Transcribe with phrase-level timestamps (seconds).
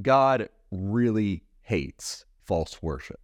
[0.00, 3.20] God really hates false worship.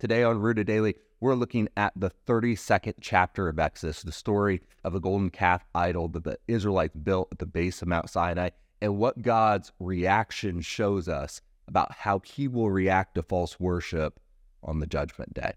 [0.00, 4.94] Today on Rooted Daily, we're looking at the 32nd chapter of Exodus, the story of
[4.94, 8.50] a golden calf idol that the Israelites built at the base of Mount Sinai,
[8.80, 14.18] and what God's reaction shows us about how he will react to false worship
[14.62, 15.52] on the judgment day.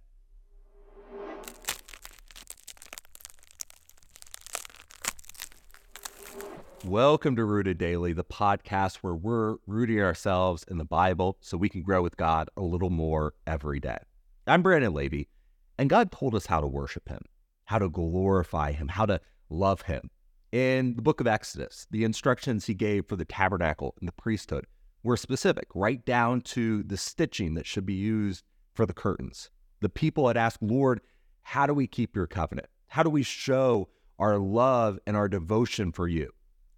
[6.85, 11.69] Welcome to Rooted Daily, the podcast where we're rooting ourselves in the Bible so we
[11.69, 13.99] can grow with God a little more every day.
[14.47, 15.29] I'm Brandon Levy,
[15.77, 17.21] and God told us how to worship Him,
[17.65, 20.09] how to glorify Him, how to love Him.
[20.51, 24.65] In the book of Exodus, the instructions He gave for the tabernacle and the priesthood
[25.03, 29.51] were specific, right down to the stitching that should be used for the curtains.
[29.81, 31.01] The people had asked, Lord,
[31.43, 32.69] how do we keep your covenant?
[32.87, 36.31] How do we show our love and our devotion for you?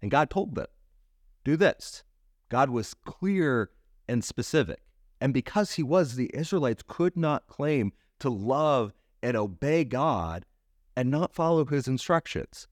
[0.04, 0.66] And God told them,
[1.44, 2.04] do this.
[2.50, 3.70] God was clear
[4.06, 4.82] and specific.
[5.18, 10.44] And because he was, the Israelites could not claim to love and obey God
[10.94, 12.68] and not follow his instructions.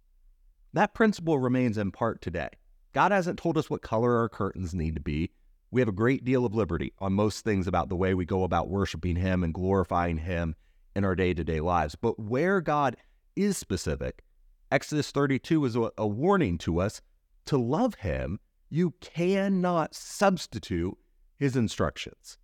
[0.75, 2.51] That principle remains in part today.
[2.93, 5.31] God hasn't told us what color our curtains need to be.
[5.71, 8.45] We have a great deal of liberty on most things about the way we go
[8.45, 10.55] about worshiping Him and glorifying Him
[10.95, 11.95] in our day to day lives.
[11.95, 12.95] But where God
[13.37, 14.23] is specific,
[14.71, 17.01] Exodus 32 is a, a warning to us
[17.47, 18.39] to love him,
[18.71, 20.97] you cannot substitute
[21.37, 22.39] his instructions.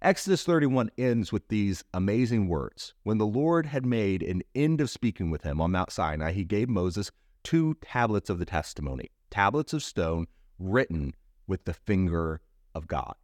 [0.00, 2.92] Exodus 31 ends with these amazing words.
[3.04, 6.44] When the Lord had made an end of speaking with him on Mount Sinai, he
[6.44, 7.10] gave Moses
[7.42, 10.26] two tablets of the testimony, tablets of stone
[10.58, 11.14] written
[11.46, 12.40] with the finger
[12.74, 13.14] of God.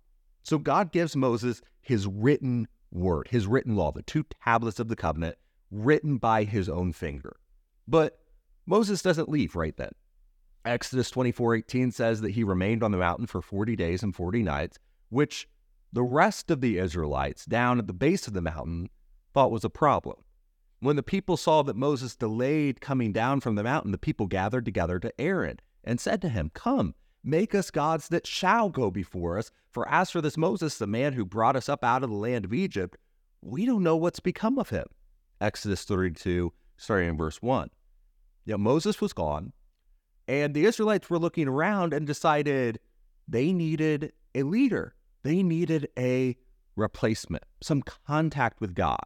[0.42, 4.96] So God gives Moses his written word, his written law, the two tablets of the
[4.96, 5.36] covenant
[5.70, 7.36] written by his own finger.
[7.86, 8.18] But
[8.66, 9.92] Moses doesn't leave right then.
[10.64, 14.78] Exodus 24:18 says that he remained on the mountain for 40 days and 40 nights,
[15.08, 15.48] which
[15.92, 18.90] the rest of the Israelites down at the base of the mountain
[19.32, 20.16] thought was a problem.
[20.80, 24.64] When the people saw that Moses delayed coming down from the mountain, the people gathered
[24.64, 29.38] together to Aaron and said to him, Come, make us gods that shall go before
[29.38, 29.50] us.
[29.70, 32.44] For as for this Moses, the man who brought us up out of the land
[32.44, 32.96] of Egypt,
[33.42, 34.86] we don't know what's become of him.
[35.40, 37.70] Exodus 32, starting in verse 1.
[38.46, 39.52] Now, Moses was gone,
[40.30, 42.78] and the Israelites were looking around and decided
[43.26, 44.94] they needed a leader.
[45.24, 46.36] They needed a
[46.76, 49.04] replacement, some contact with God.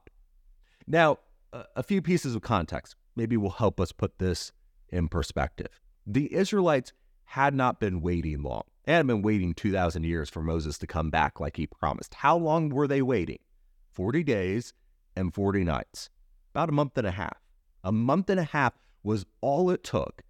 [0.86, 1.18] Now,
[1.52, 4.52] a few pieces of context maybe will help us put this
[4.90, 5.80] in perspective.
[6.06, 6.92] The Israelites
[7.24, 8.64] had not been waiting long.
[8.84, 12.12] They had been waiting 2,000 years for Moses to come back like he promised.
[12.12, 13.38] How long were they waiting?
[13.92, 14.74] 40 days
[15.16, 16.10] and 40 nights,
[16.52, 17.38] about a month and a half.
[17.82, 20.22] A month and a half was all it took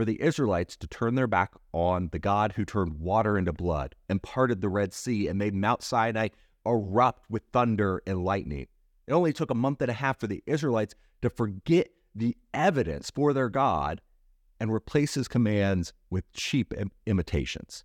[0.00, 3.94] for the Israelites to turn their back on the God who turned water into blood
[4.08, 6.28] and parted the Red Sea and made Mount Sinai
[6.64, 8.66] erupt with thunder and lightning.
[9.06, 13.10] It only took a month and a half for the Israelites to forget the evidence
[13.10, 14.00] for their God
[14.58, 17.84] and replace his commands with cheap Im- imitations.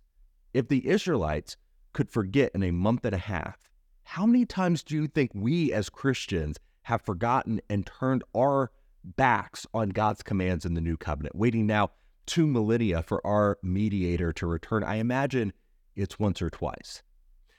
[0.54, 1.58] If the Israelites
[1.92, 3.58] could forget in a month and a half,
[4.04, 8.70] how many times do you think we as Christians have forgotten and turned our
[9.04, 11.90] backs on God's commands in the new covenant, waiting now
[12.26, 14.84] two millennia for our mediator to return.
[14.84, 15.52] I imagine
[15.94, 17.02] it's once or twice.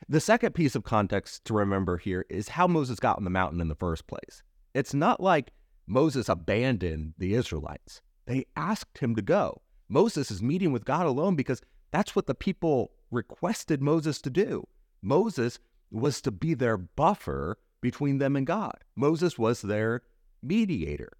[0.10, 3.60] The second piece of context to remember here is how Moses got on the mountain
[3.60, 4.44] in the first place.
[4.74, 5.52] It's not like
[5.88, 9.62] Moses abandoned the Israelites, they asked him to go.
[9.88, 11.62] Moses is meeting with God alone because
[11.92, 14.68] that's what the people requested Moses to do.
[15.02, 18.84] Moses was to be their buffer between them and God.
[18.96, 20.02] Moses was their
[20.44, 21.14] mediator.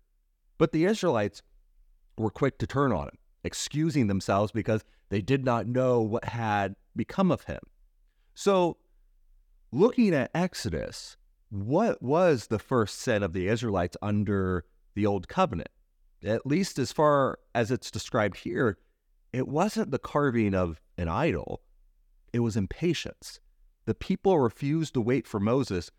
[0.58, 1.42] But the Israelites
[2.18, 6.76] were quick to turn on him, excusing themselves because they did not know what had
[6.96, 7.62] become of him.
[8.36, 8.78] So,
[9.72, 11.18] looking at Exodus,
[11.50, 15.70] what was the first sin of the Israelites under the Old Covenant?
[16.24, 18.78] At least as far as it's described here,
[19.32, 21.62] it wasn't the carving of an idol,
[22.34, 23.40] it was impatience.
[23.86, 25.90] The people refused to wait for Moses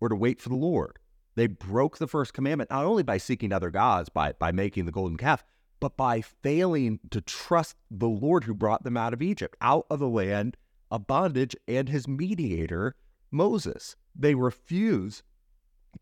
[0.00, 0.98] or to wait for the Lord.
[1.34, 4.92] They broke the first commandment not only by seeking other gods, by, by making the
[4.92, 5.44] golden calf,
[5.80, 9.98] but by failing to trust the Lord who brought them out of Egypt, out of
[10.00, 10.56] the land
[10.90, 12.94] of bondage, and his mediator,
[13.30, 13.96] Moses.
[14.14, 15.22] They refuse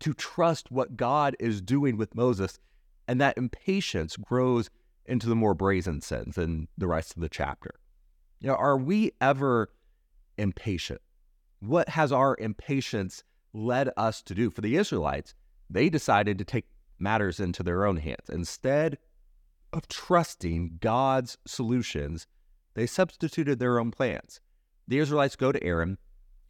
[0.00, 2.58] to trust what God is doing with Moses,
[3.08, 4.70] and that impatience grows
[5.05, 7.75] into the more brazen sins in the rest of the chapter.
[8.40, 9.70] You know, are we ever
[10.38, 11.00] impatient?
[11.61, 13.23] What has our impatience
[13.56, 14.50] led us to do.
[14.50, 15.34] For the Israelites,
[15.70, 16.67] they decided to take
[16.99, 18.28] matters into their own hands.
[18.31, 18.99] Instead
[19.73, 22.27] of trusting God's solutions,
[22.75, 24.41] they substituted their own plans.
[24.89, 25.99] the Israelites go to Aaron,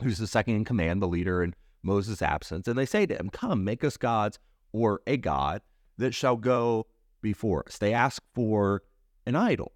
[0.03, 3.31] who's the second in command, the leader in Moses' absence, and they say to him,
[3.31, 4.39] Come, make us gods
[4.73, 5.63] or a God
[5.99, 6.87] that shall go
[7.23, 7.79] before us.
[7.79, 8.83] They ask for
[9.25, 9.73] an idol.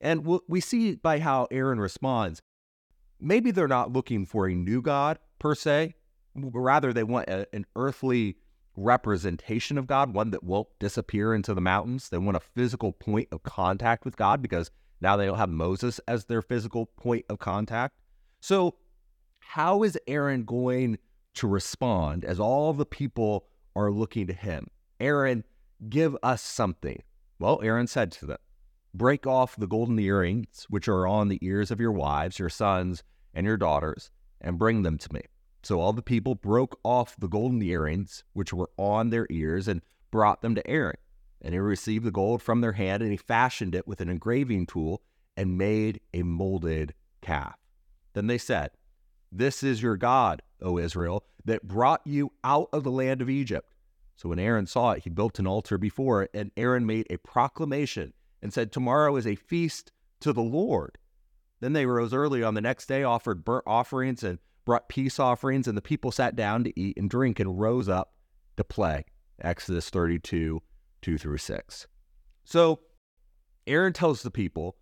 [0.00, 2.42] And we see by how Aaron responds,
[3.20, 5.94] maybe they're not looking for a new God per se,
[6.36, 8.36] but rather they want a, an earthly
[8.76, 12.08] representation of God, one that won't disappear into the mountains.
[12.08, 16.00] They want a physical point of contact with God because now they don't have Moses
[16.08, 17.94] as their physical point of contact.
[18.40, 18.76] So,
[19.38, 20.98] how is Aaron going
[21.34, 24.68] to respond as all the people are looking to him?
[25.00, 25.44] Aaron,
[25.88, 27.02] give us something.
[27.38, 28.38] Well, Aaron said to them,
[28.94, 33.02] Break off the golden earrings which are on the ears of your wives, your sons,
[33.34, 34.10] and your daughters,
[34.40, 35.22] and bring them to me.
[35.64, 39.80] So all the people broke off the golden earrings which were on their ears and
[40.10, 40.98] brought them to Aaron.
[41.40, 44.66] And he received the gold from their hand, and he fashioned it with an engraving
[44.66, 45.02] tool
[45.36, 47.56] and made a molded calf.
[48.12, 48.70] Then they said,
[49.32, 53.74] This is your God, O Israel, that brought you out of the land of Egypt.
[54.16, 57.18] So when Aaron saw it, he built an altar before it, and Aaron made a
[57.18, 58.12] proclamation
[58.42, 60.98] and said, Tomorrow is a feast to the Lord.
[61.60, 65.68] Then they rose early on the next day, offered burnt offerings and brought peace offerings,
[65.68, 68.14] and the people sat down to eat and drink and rose up
[68.56, 69.04] to play.
[69.40, 70.62] Exodus 32,
[71.02, 71.86] 2 through 6.
[72.44, 72.80] So
[73.66, 74.76] Aaron tells the people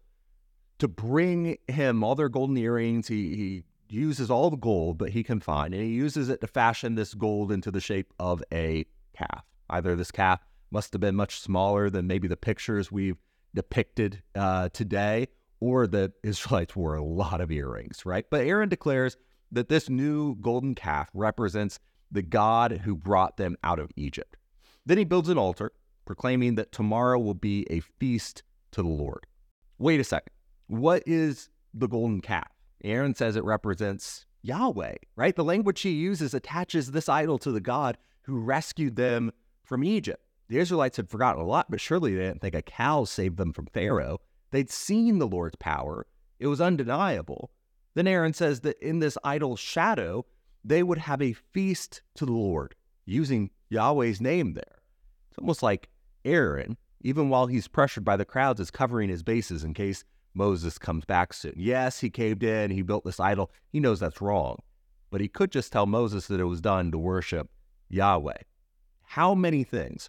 [0.78, 3.08] to bring him all their golden earrings.
[3.08, 6.46] He, he uses all the gold that he can find, and he uses it to
[6.46, 8.84] fashion this gold into the shape of a
[9.16, 9.44] calf.
[9.70, 10.40] Either this calf
[10.70, 13.18] must have been much smaller than maybe the pictures we've
[13.54, 15.28] depicted uh, today,
[15.60, 18.26] or the Israelites wore a lot of earrings, right?
[18.28, 19.16] But Aaron declares
[19.52, 21.78] that this new golden calf represents
[22.10, 24.36] the God who brought them out of Egypt.
[24.84, 25.72] Then he builds an altar,
[26.04, 29.26] proclaiming that tomorrow will be a feast to the Lord.
[29.78, 30.32] Wait a second.
[30.66, 32.48] What is the golden calf?
[32.82, 35.36] Aaron says it represents Yahweh, right?
[35.36, 39.32] The language he uses attaches this idol to the God who rescued them
[39.64, 40.24] from Egypt.
[40.48, 43.52] The Israelites had forgotten a lot, but surely they didn't think a cow saved them
[43.52, 44.18] from Pharaoh.
[44.50, 46.06] They'd seen the Lord's power,
[46.38, 47.52] it was undeniable.
[47.94, 50.24] Then Aaron says that in this idol's shadow,
[50.64, 52.74] they would have a feast to the Lord,
[53.04, 54.80] using Yahweh's name there.
[55.30, 55.88] It's almost like
[56.24, 60.04] Aaron, even while he's pressured by the crowds, is covering his bases in case
[60.34, 61.54] Moses comes back soon.
[61.56, 63.50] Yes, he caved in, he built this idol.
[63.70, 64.62] He knows that's wrong.
[65.10, 67.50] But he could just tell Moses that it was done to worship
[67.90, 68.38] Yahweh.
[69.02, 70.08] How many things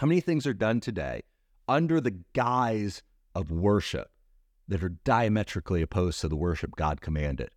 [0.00, 1.22] how many things are done today
[1.68, 3.02] under the guise
[3.34, 4.10] of worship
[4.70, 7.50] that are diametrically opposed to the worship God commanded?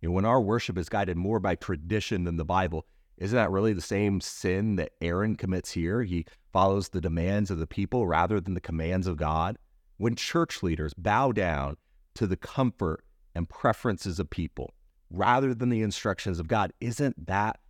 [0.00, 2.86] You know, when our worship is guided more by tradition than the Bible,
[3.18, 6.02] isn't that really the same sin that Aaron commits here?
[6.02, 9.58] He follows the demands of the people rather than the commands of God.
[9.98, 11.76] When church leaders bow down
[12.14, 14.72] to the comfort and preferences of people
[15.10, 17.60] rather than the instructions of God, isn't that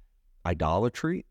[0.46, 1.24] idolatry?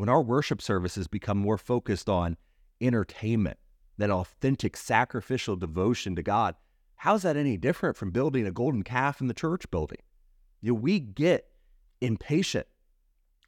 [0.00, 2.38] when our worship services become more focused on
[2.80, 3.58] entertainment
[3.98, 6.54] than authentic sacrificial devotion to God,
[7.00, 10.00] how's that any different from building a golden calf in the church building?
[10.60, 11.46] You know, we get
[12.02, 12.66] impatient.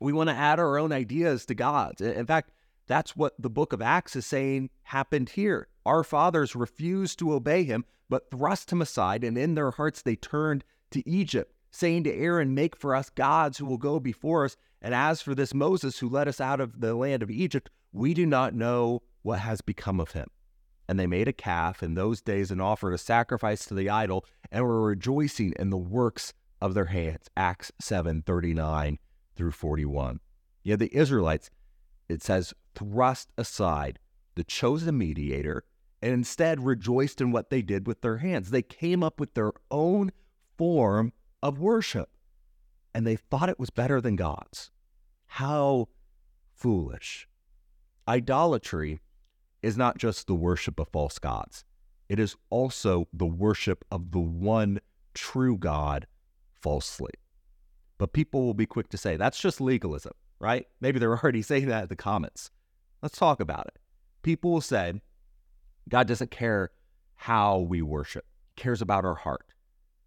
[0.00, 2.00] We want to add our own ideas to God's.
[2.00, 2.50] In fact,
[2.86, 5.68] that's what the book of Acts is saying happened here.
[5.84, 10.16] Our fathers refused to obey him, but thrust him aside, and in their hearts they
[10.16, 14.56] turned to Egypt, saying to Aaron, Make for us gods who will go before us.
[14.80, 18.14] And as for this Moses who led us out of the land of Egypt, we
[18.14, 20.28] do not know what has become of him.
[20.88, 24.24] And they made a calf in those days and offered a sacrifice to the idol
[24.50, 27.28] and were rejoicing in the works of their hands.
[27.36, 28.98] Acts 7 39
[29.34, 30.20] through 41.
[30.62, 31.50] Yet the Israelites,
[32.08, 33.98] it says, thrust aside
[34.34, 35.64] the chosen mediator
[36.00, 38.50] and instead rejoiced in what they did with their hands.
[38.50, 40.12] They came up with their own
[40.56, 41.12] form
[41.42, 42.10] of worship
[42.94, 44.70] and they thought it was better than God's.
[45.26, 45.88] How
[46.54, 47.28] foolish.
[48.06, 49.00] Idolatry
[49.62, 51.64] is not just the worship of false gods,
[52.08, 54.80] it is also the worship of the one
[55.14, 56.06] true God
[56.60, 57.12] falsely.
[57.98, 60.66] But people will be quick to say, that's just legalism, right?
[60.80, 62.50] Maybe they're already saying that in the comments.
[63.00, 63.78] Let's talk about it.
[64.22, 64.94] People will say,
[65.88, 66.70] God doesn't care
[67.14, 68.24] how we worship,
[68.56, 69.54] he cares about our heart.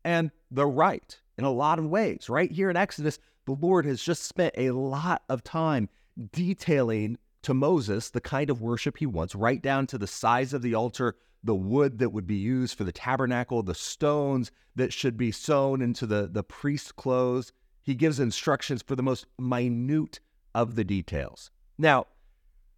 [0.04, 2.30] And they're right in a lot of ways.
[2.30, 5.90] Right here in Exodus, the Lord has just spent a lot of time
[6.32, 10.64] detailing to Moses the kind of worship he wants, right down to the size of
[10.64, 15.16] the altar, the wood that would be used for the tabernacle, the stones that should
[15.16, 17.54] be sewn into the, the priest's clothes.
[17.84, 20.20] He gives instructions for the most minute
[20.56, 21.52] of the details.
[21.78, 22.08] Now,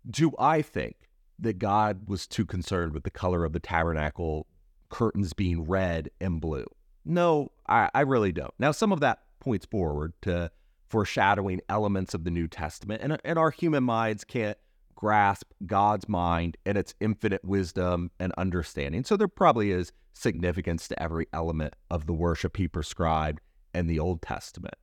[0.09, 0.97] do I think
[1.39, 4.47] that God was too concerned with the color of the tabernacle
[4.89, 6.65] curtains being red and blue?
[7.05, 8.53] No, I, I really don't.
[8.59, 10.51] Now, some of that points forward to
[10.89, 14.57] foreshadowing elements of the New Testament, and, and our human minds can't
[14.95, 19.03] grasp God's mind and its infinite wisdom and understanding.
[19.03, 23.39] So there probably is significance to every element of the worship he prescribed
[23.75, 24.73] in the Old Testament.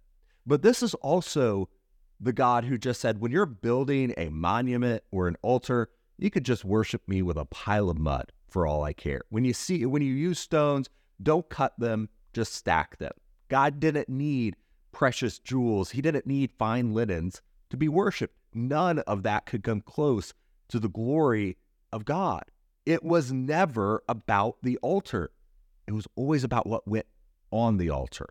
[0.47, 1.69] But this is also
[2.21, 6.45] the God who just said, when you're building a monument or an altar, you could
[6.45, 9.23] just worship me with a pile of mud for all I care.
[9.31, 10.89] When you see, when you use stones,
[11.23, 13.13] don't cut them, just stack them.
[13.49, 14.55] God didn't need
[14.95, 15.91] precious jewels.
[15.91, 18.37] He didn't need fine linens to be worshiped.
[18.55, 20.33] None of that could come close
[20.69, 21.59] to the glory
[21.93, 22.45] of God.
[22.87, 25.31] It was never about the altar.
[25.87, 27.07] It was always about what went
[27.51, 28.29] on the altar.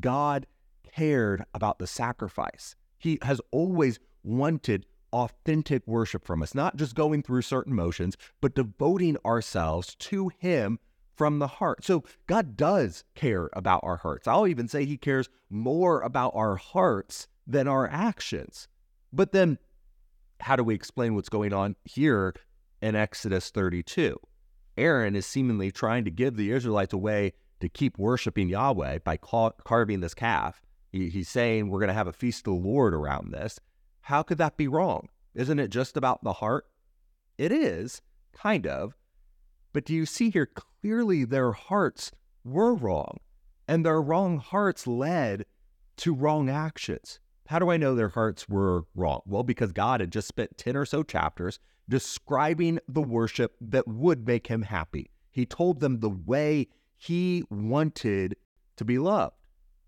[0.00, 0.46] God
[0.94, 2.76] cared about the sacrifice.
[2.98, 8.54] He has always wanted authentic worship from us, not just going through certain motions, but
[8.54, 10.78] devoting ourselves to Him
[11.14, 11.84] from the heart.
[11.84, 14.26] So God does care about our hearts.
[14.26, 18.68] I'll even say He cares more about our hearts than our actions.
[19.12, 19.58] But then,
[20.40, 22.34] how do we explain what's going on here
[22.80, 24.18] in Exodus 32?
[24.76, 29.18] Aaron is seemingly trying to give the Israelites a way to keep worshiping Yahweh by
[29.18, 30.62] carving this calf.
[30.90, 33.60] He's saying we're going to have a feast of the Lord around this.
[34.00, 35.08] How could that be wrong?
[35.34, 36.66] Isn't it just about the heart?
[37.38, 38.02] It is,
[38.32, 38.96] kind of.
[39.72, 40.48] But do you see here
[40.82, 42.10] clearly their hearts
[42.44, 43.18] were wrong,
[43.68, 45.46] and their wrong hearts led
[45.96, 47.20] to wrong actions.
[47.46, 49.20] How do I know their hearts were wrong?
[49.24, 51.58] Well, because God had just spent 10 or so chapters
[51.88, 55.10] describing the worship that would make him happy.
[55.30, 58.36] He told them the way he wanted
[58.76, 59.36] to be loved.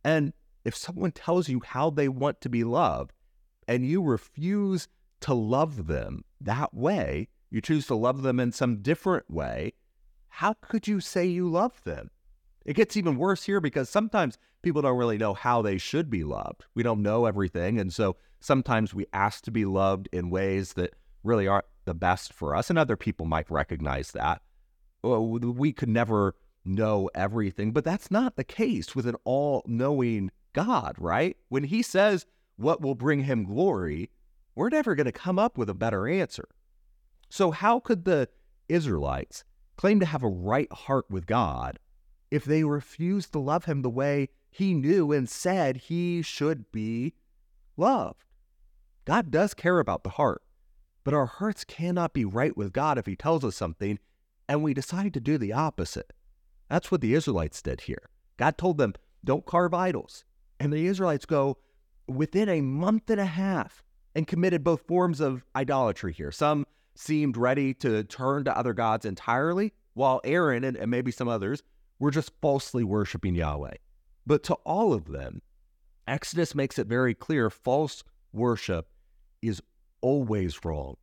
[0.05, 0.33] And
[0.65, 3.13] if someone tells you how they want to be loved
[3.67, 4.89] and you refuse
[5.21, 9.73] to love them that way, you choose to love them in some different way,
[10.35, 12.11] how could you say you love them?
[12.65, 16.25] It gets even worse here because sometimes people don't really know how they should be
[16.25, 16.65] loved.
[16.75, 17.79] We don't know everything.
[17.79, 22.33] And so sometimes we ask to be loved in ways that really aren't the best
[22.33, 22.69] for us.
[22.69, 24.43] And other people might recognize that.
[25.05, 30.33] Oh, we could never know everything, but that's not the case with an all knowing
[30.53, 31.37] God, right?
[31.49, 32.27] When He says
[32.57, 34.11] what will bring Him glory,
[34.57, 36.49] we're never going to come up with a better answer.
[37.29, 38.29] So, how could the
[38.69, 39.45] Israelites
[39.77, 41.79] claim to have a right heart with God
[42.31, 47.15] if they refused to love him the way he knew and said he should be
[47.77, 48.25] loved.
[49.05, 50.43] God does care about the heart,
[51.03, 53.99] but our hearts cannot be right with God if he tells us something
[54.49, 56.13] and we decide to do the opposite.
[56.69, 58.11] That's what the Israelites did here.
[58.37, 60.25] God told them, don't carve idols.
[60.61, 61.59] And the Israelites go
[62.07, 63.83] within a month and a half
[64.15, 66.31] and committed both forms of idolatry here.
[66.31, 71.29] Some seemed ready to turn to other gods entirely, while Aaron and, and maybe some
[71.29, 71.63] others
[71.99, 73.75] were just falsely worshiping Yahweh.
[74.27, 75.43] But to all of them,
[76.07, 78.89] Exodus makes it very clear false worship
[79.43, 79.63] is
[80.01, 80.97] always wrong.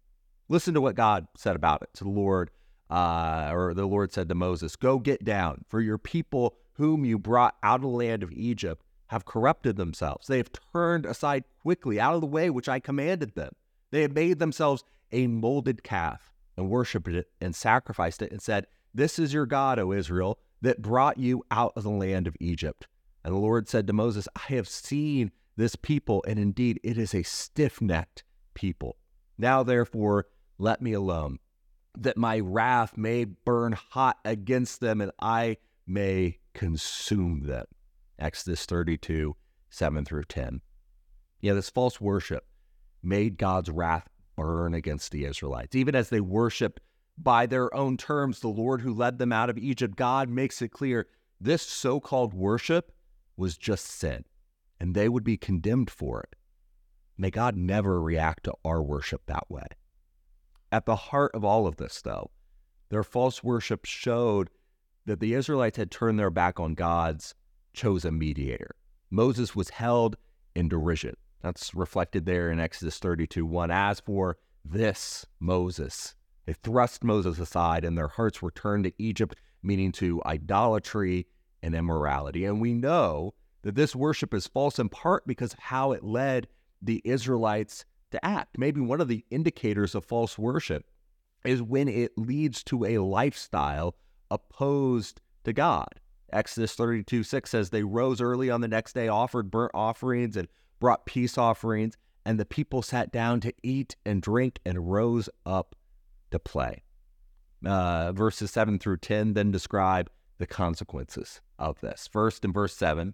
[0.50, 2.52] Listen to what God said about it to the Lord,
[2.90, 7.18] uh, or the Lord said to Moses, Go get down, for your people whom you
[7.18, 10.28] brought out of the land of Egypt have corrupted themselves.
[10.28, 13.52] They have turned aside quickly out of the way which I commanded them.
[13.92, 18.68] They have made themselves a molded calf and worshiped it and sacrificed it and said,
[18.94, 22.88] This is your God, O Israel that brought you out of the land of Egypt.
[23.24, 27.14] And the Lord said to Moses, I have seen this people, and indeed it is
[27.14, 28.98] a stiff necked people.
[29.38, 30.28] Now, therefore,
[30.58, 31.40] let me alone,
[31.98, 37.66] that my wrath may burn hot against them, and I may consume them.
[38.18, 39.36] Exodus 32,
[39.70, 40.62] 7 through 10.
[41.42, 42.46] Yeah, this false worship
[43.02, 44.08] made God's wrath
[44.42, 45.76] burn against the Israelites.
[45.76, 46.80] Even as they worshiped
[47.18, 50.70] by their own terms, the Lord who led them out of Egypt, God makes it
[50.70, 51.08] clear
[51.40, 52.92] this so called worship
[53.38, 54.26] was just sin,
[54.80, 56.36] and they would be condemned for it.
[57.18, 59.68] May God never react to our worship that way.
[60.72, 62.32] At the heart of all of this, though,
[62.90, 64.50] their false worship showed
[65.06, 67.36] that the Israelites had turned their back on God's
[67.74, 68.76] chosen mediator.
[69.12, 70.16] Moses was held
[70.56, 71.16] in derision.
[71.42, 73.72] That's reflected there in Exodus 32 1.
[73.72, 79.36] As for this Moses, they thrust Moses aside and their hearts were turned to Egypt,
[79.64, 81.28] meaning to idolatry
[81.64, 82.46] and immorality.
[82.46, 83.34] And we know
[83.64, 86.48] that this worship is false in part because how it led
[86.82, 88.58] the Israelites to act.
[88.58, 90.86] Maybe one of the indicators of false worship
[91.46, 93.96] is when it leads to a lifestyle
[94.30, 96.00] opposed to God.
[96.32, 100.48] Exodus 32 6 says, They rose early on the next day, offered burnt offerings, and
[100.82, 101.96] brought peace offerings,
[102.26, 105.76] and the people sat down to eat and drink and rose up
[106.32, 106.84] to play.
[107.66, 110.10] Uh, verses 7 through 10 then describe
[110.40, 112.10] the consequences of this.
[112.12, 113.14] First, in verse 7,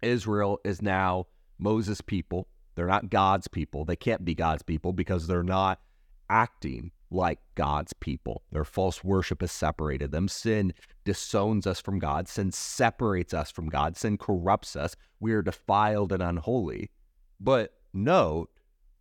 [0.00, 1.26] Israel is now
[1.58, 2.46] Moses' people.
[2.76, 3.84] They're not God's people.
[3.84, 5.80] They can't be God's people because they're not
[6.30, 8.44] acting like God's people.
[8.52, 10.28] Their false worship has separated them.
[10.28, 10.72] Sin
[11.04, 12.28] disowns us from God.
[12.28, 13.96] Sin separates us from God.
[13.96, 14.94] Sin corrupts us.
[15.18, 16.90] We are defiled and unholy.
[17.40, 18.50] But note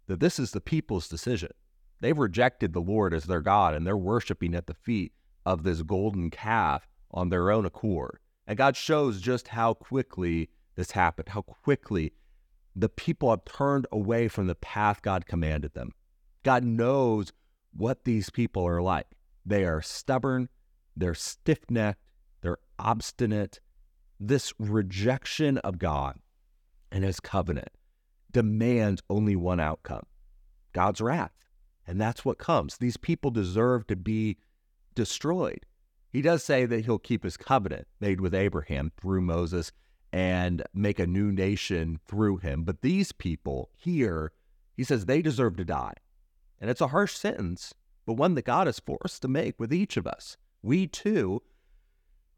[0.08, 1.52] that this is the people's decision.
[2.00, 5.12] They've rejected the Lord as their God and they're worshiping at the feet
[5.46, 8.20] of this golden calf on their own accord.
[8.48, 12.14] And God shows just how quickly this happened, how quickly
[12.76, 15.92] the people have turned away from the path God commanded them.
[16.44, 17.34] God knows
[17.76, 19.08] what these people are like.
[19.46, 20.50] They are stubborn,
[20.96, 22.02] they're stiff necked,
[22.42, 23.60] they're obstinate.
[24.20, 26.20] This rejection of God
[26.92, 27.70] and his covenant
[28.32, 30.06] demands only one outcome
[30.74, 31.32] God's wrath.
[31.88, 32.78] And that's what comes.
[32.78, 34.38] These people deserve to be
[34.94, 35.66] destroyed.
[36.12, 39.72] He does say that he'll keep his covenant made with Abraham through Moses
[40.12, 42.64] and make a new nation through him.
[42.64, 44.32] But these people here,
[44.76, 45.94] he says they deserve to die.
[46.60, 47.74] And it's a harsh sentence,
[48.06, 50.38] but one that God is forced to make with each of us.
[50.62, 51.42] We too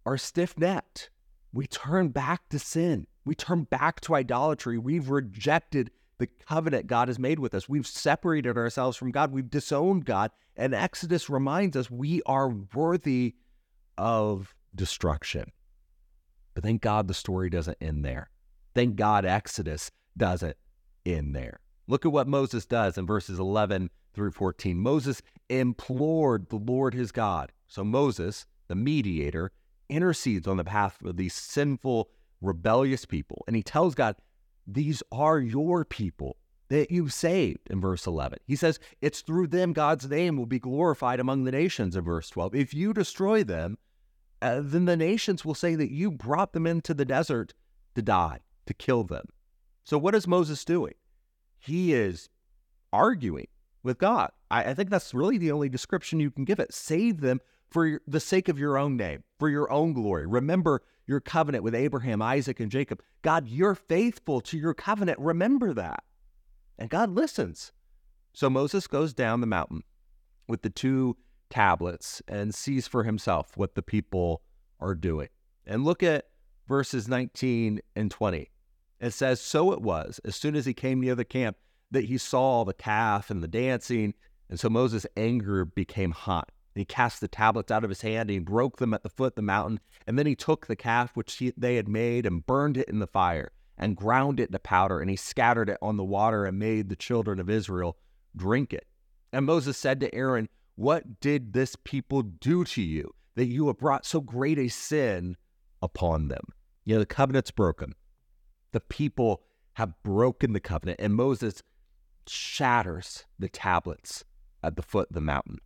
[0.05, 1.09] are stiff necked.
[1.53, 3.07] We turn back to sin.
[3.25, 4.77] We turn back to idolatry.
[4.77, 7.67] We've rejected the covenant God has made with us.
[7.67, 9.31] We've separated ourselves from God.
[9.31, 10.31] We've disowned God.
[10.55, 13.35] And Exodus reminds us we are worthy
[13.97, 15.51] of destruction.
[16.53, 18.29] But thank God the story doesn't end there.
[18.73, 20.57] Thank God Exodus doesn't
[21.05, 21.59] end there.
[21.87, 24.77] Look at what Moses does in verses 11 through 14.
[24.77, 27.51] Moses implored the Lord his God.
[27.67, 29.51] So Moses, the mediator,
[29.91, 32.09] intercedes on the behalf of these sinful,
[32.41, 33.43] rebellious people.
[33.47, 34.15] And he tells God,
[34.65, 36.37] These are your people
[36.69, 38.39] that you've saved in verse 11.
[38.47, 42.29] He says, It's through them God's name will be glorified among the nations in verse
[42.29, 42.55] 12.
[42.55, 43.77] If you destroy them,
[44.41, 47.53] uh, then the nations will say that you brought them into the desert
[47.95, 49.25] to die, to kill them.
[49.83, 50.93] So, what is Moses doing?
[51.59, 52.29] He is
[52.93, 53.47] arguing
[53.83, 54.31] with God.
[54.49, 56.73] I, I think that's really the only description you can give it.
[56.73, 60.27] Save them for the sake of your own name, for your own glory.
[60.27, 63.01] Remember your covenant with Abraham, Isaac, and Jacob.
[63.21, 65.17] God, you're faithful to your covenant.
[65.19, 66.03] Remember that.
[66.77, 67.71] And God listens.
[68.33, 69.83] So Moses goes down the mountain
[70.47, 71.17] with the two
[71.49, 74.41] tablets and sees for himself what the people
[74.79, 75.29] are doing.
[75.65, 76.27] And look at
[76.67, 78.49] verses 19 and 20.
[78.99, 81.57] It says, So it was, as soon as he came near the camp,
[81.91, 84.13] that he saw the calf and the dancing.
[84.49, 86.51] And so Moses' anger became hot.
[86.73, 89.33] He cast the tablets out of his hand and he broke them at the foot
[89.33, 89.79] of the mountain.
[90.07, 92.99] And then he took the calf which he, they had made and burned it in
[92.99, 94.99] the fire and ground it to powder.
[94.99, 97.97] And he scattered it on the water and made the children of Israel
[98.35, 98.87] drink it.
[99.33, 103.77] And Moses said to Aaron, What did this people do to you that you have
[103.77, 105.35] brought so great a sin
[105.81, 106.43] upon them?
[106.85, 107.95] You know, the covenant's broken.
[108.71, 111.01] The people have broken the covenant.
[111.01, 111.61] And Moses
[112.27, 114.23] shatters the tablets
[114.63, 115.57] at the foot of the mountain.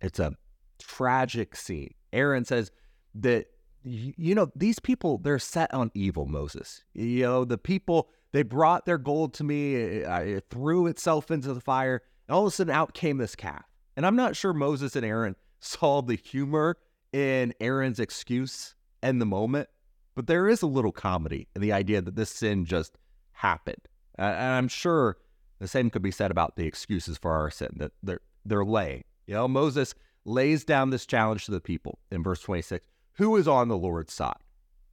[0.00, 0.34] It's a
[0.78, 1.94] tragic scene.
[2.12, 2.70] Aaron says
[3.14, 3.46] that,
[3.84, 6.82] you know, these people, they're set on evil, Moses.
[6.94, 11.54] You know, the people, they brought their gold to me, eh, it threw itself into
[11.54, 13.64] the fire, and all of a sudden out came this calf.
[13.96, 16.76] And I'm not sure Moses and Aaron saw the humor
[17.12, 19.68] in Aaron's excuse and the moment,
[20.14, 22.98] but there is a little comedy in the idea that this sin just
[23.32, 23.88] happened.
[24.18, 25.16] and I'm sure
[25.58, 29.04] the same could be said about the excuses for our sin that they're they're laying.
[29.26, 29.94] You know, Moses
[30.28, 32.86] lays down this challenge to the people in verse 26.
[33.14, 34.36] Who is on the Lord's side?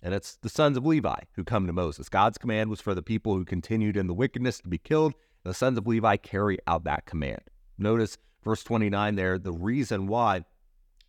[0.01, 2.09] And it's the sons of Levi who come to Moses.
[2.09, 5.13] God's command was for the people who continued in the wickedness to be killed.
[5.43, 7.41] The sons of Levi carry out that command.
[7.77, 10.45] Notice verse 29 there, the reason why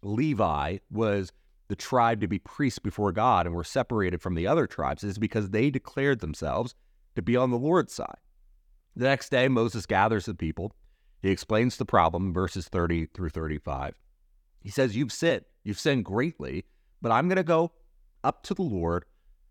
[0.02, 1.32] Levi was
[1.68, 5.18] the tribe to be priests before God and were separated from the other tribes is
[5.18, 6.74] because they declared themselves
[7.16, 8.18] to be on the Lord's side.
[8.94, 10.72] The next day, Moses gathers the people.
[11.20, 13.94] He explains the problem, verses 30 through 35.
[14.66, 15.44] He says, You've sinned.
[15.62, 16.64] You've sinned greatly,
[17.00, 17.70] but I'm going to go
[18.24, 19.04] up to the Lord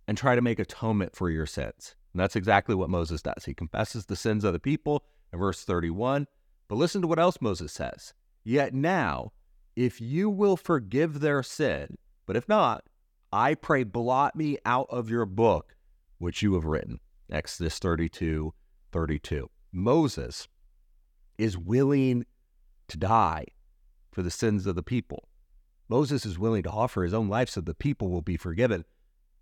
[0.09, 1.95] and try to make atonement for your sins.
[2.11, 3.45] And that's exactly what Moses does.
[3.45, 6.27] He confesses the sins of the people in verse 31.
[6.67, 8.13] But listen to what else Moses says.
[8.43, 9.31] Yet now,
[9.77, 12.83] if you will forgive their sin, but if not,
[13.31, 15.77] I pray, blot me out of your book,
[16.17, 16.99] which you have written.
[17.31, 18.53] Exodus 32
[18.91, 19.49] 32.
[19.71, 20.49] Moses
[21.37, 22.25] is willing
[22.89, 23.45] to die
[24.15, 25.27] for the sins of the people.
[25.89, 28.85] Moses is willing to offer his own life so the people will be forgiven.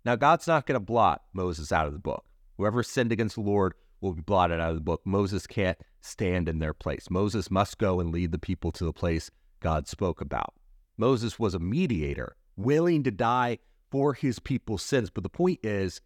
[0.04, 2.24] Now, God's not going to blot Moses out of the book.
[2.56, 5.02] Whoever sinned against the Lord will be blotted out of the book.
[5.04, 7.08] Moses can't stand in their place.
[7.08, 10.54] Moses must go and lead the people to the place God spoke about.
[10.96, 13.58] Moses was a mediator, willing to die
[13.92, 15.08] for his people's sins.
[15.08, 16.00] But the point is,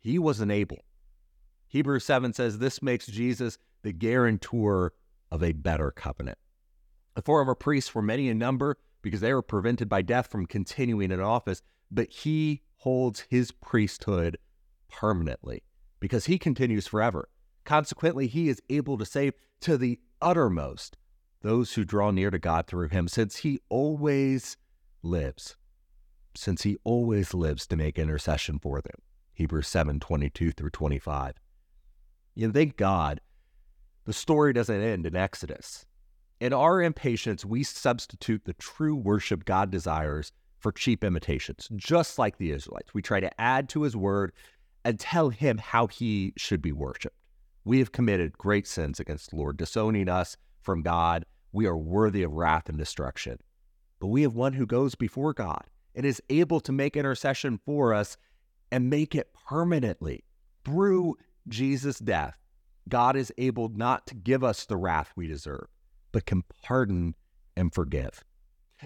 [0.00, 0.78] he wasn't able.
[1.68, 4.94] Hebrews 7 says this makes Jesus the guarantor
[5.30, 6.38] of a better covenant.
[7.16, 11.10] The former priests were many in number because they were prevented by death from continuing
[11.10, 14.36] in office, but he holds his priesthood
[14.88, 15.62] permanently
[15.98, 17.30] because he continues forever.
[17.64, 20.98] Consequently, he is able to save to the uttermost
[21.40, 24.58] those who draw near to God through him, since he always
[25.02, 25.56] lives,
[26.34, 29.00] since he always lives to make intercession for them.
[29.32, 31.36] Hebrews 7 22 through 25.
[32.34, 33.22] You know, thank God
[34.04, 35.86] the story doesn't end in Exodus.
[36.38, 42.36] In our impatience, we substitute the true worship God desires for cheap imitations, just like
[42.36, 42.92] the Israelites.
[42.92, 44.32] We try to add to his word
[44.84, 47.16] and tell him how he should be worshiped.
[47.64, 51.24] We have committed great sins against the Lord, disowning us from God.
[51.52, 53.38] We are worthy of wrath and destruction.
[53.98, 57.94] But we have one who goes before God and is able to make intercession for
[57.94, 58.18] us
[58.70, 60.24] and make it permanently
[60.64, 61.16] through
[61.48, 62.36] Jesus' death.
[62.88, 65.66] God is able not to give us the wrath we deserve,
[66.16, 67.14] but can pardon
[67.58, 68.24] and forgive.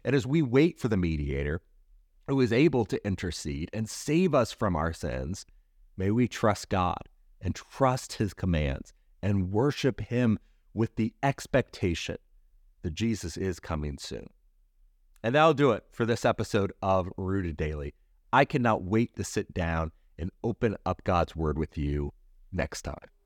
[0.04, 1.60] And as we wait for the mediator
[2.26, 5.46] who is able to intercede and save us from our sins,
[5.96, 6.98] may we trust God
[7.40, 10.40] and trust his commands and worship him
[10.74, 12.16] with the expectation
[12.82, 14.26] that Jesus is coming soon.
[15.22, 17.94] And that'll do it for this episode of Rooted Daily.
[18.32, 22.12] I cannot wait to sit down and open up God's Word with you
[22.50, 23.19] next time.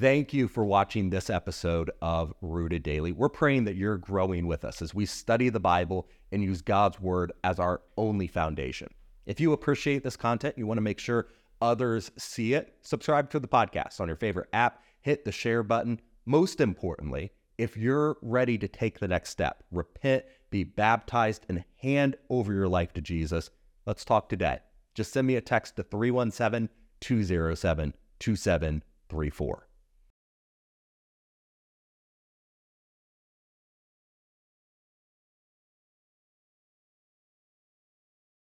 [0.00, 3.12] Thank you for watching this episode of Rooted Daily.
[3.12, 6.98] We're praying that you're growing with us as we study the Bible and use God's
[6.98, 8.88] Word as our only foundation.
[9.26, 11.28] If you appreciate this content, you want to make sure
[11.60, 16.00] others see it, subscribe to the podcast on your favorite app, hit the share button.
[16.24, 22.16] Most importantly, if you're ready to take the next step, repent, be baptized, and hand
[22.30, 23.50] over your life to Jesus,
[23.84, 24.60] let's talk today.
[24.94, 29.66] Just send me a text to 317 207 2734.